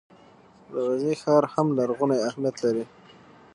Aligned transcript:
د 0.69 0.73
غزني 0.85 1.15
ښار 1.21 1.43
هم 1.53 1.67
لرغونی 1.77 2.17
اهمیت 2.29 2.55
لري. 2.65 2.83